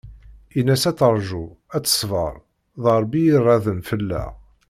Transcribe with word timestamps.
In-as 0.59 0.83
ad 0.89 0.97
terju, 0.99 1.45
ad 1.75 1.83
teṣber, 1.85 2.35
d 2.81 2.83
Rebbi 2.99 3.21
i 3.25 3.31
iraden 3.35 3.79
fell-aɣ. 3.89 4.31